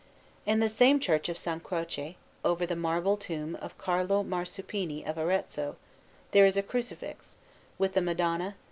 [0.47, 1.59] In the same Church of S.
[1.63, 5.75] Croce, over the marble tomb of Carlo Marsuppini of Arezzo,
[6.31, 7.37] there is a Crucifix,
[7.77, 8.53] with the Madonna, S.